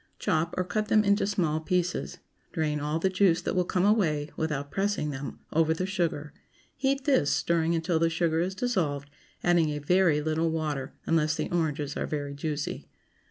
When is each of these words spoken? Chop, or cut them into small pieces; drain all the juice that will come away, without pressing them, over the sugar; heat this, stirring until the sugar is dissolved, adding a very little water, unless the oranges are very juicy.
Chop, 0.17 0.55
or 0.57 0.63
cut 0.63 0.87
them 0.87 1.03
into 1.03 1.27
small 1.27 1.59
pieces; 1.59 2.17
drain 2.53 2.79
all 2.79 2.97
the 2.97 3.07
juice 3.07 3.39
that 3.43 3.55
will 3.55 3.63
come 3.63 3.85
away, 3.85 4.31
without 4.35 4.71
pressing 4.71 5.11
them, 5.11 5.41
over 5.53 5.75
the 5.75 5.85
sugar; 5.85 6.33
heat 6.75 7.03
this, 7.03 7.29
stirring 7.29 7.75
until 7.75 7.99
the 7.99 8.09
sugar 8.09 8.39
is 8.39 8.55
dissolved, 8.55 9.11
adding 9.43 9.69
a 9.69 9.77
very 9.77 10.19
little 10.19 10.49
water, 10.49 10.95
unless 11.05 11.35
the 11.35 11.51
oranges 11.51 11.95
are 11.95 12.07
very 12.07 12.33
juicy. 12.33 12.89